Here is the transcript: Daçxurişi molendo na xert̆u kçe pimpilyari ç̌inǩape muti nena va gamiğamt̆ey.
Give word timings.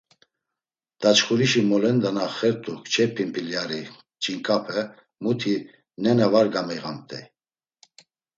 Daçxurişi 1.01 1.61
molendo 1.69 2.09
na 2.17 2.25
xert̆u 2.37 2.73
kçe 2.83 3.05
pimpilyari 3.15 3.81
ç̌inǩape 4.21 4.79
muti 5.23 5.55
nena 6.03 6.27
va 6.33 6.41
gamiğamt̆ey. 6.53 7.23